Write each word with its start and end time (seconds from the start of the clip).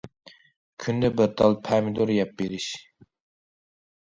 كۈندە 0.83 1.11
بىر 1.19 1.29
تال 1.41 1.57
پەمىدۇر 1.67 2.13
يەپ 2.15 2.33
بېرىش. 2.41 2.67